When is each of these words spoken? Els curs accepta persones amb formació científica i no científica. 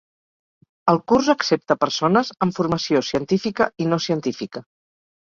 Els 0.93 1.03
curs 1.13 1.29
accepta 1.33 1.77
persones 1.85 2.33
amb 2.47 2.59
formació 2.59 3.05
científica 3.13 3.71
i 3.87 3.91
no 3.95 4.05
científica. 4.11 4.69